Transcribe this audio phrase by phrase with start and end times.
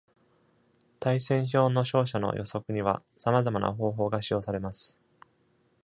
[0.99, 4.97] 対戦表の勝者の予測には、さまざまな方法が使用されます。